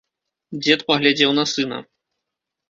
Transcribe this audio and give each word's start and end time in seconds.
Дзед 0.63 0.79
паглядзеў 0.87 1.35
на 1.41 1.45
сына. 1.53 1.79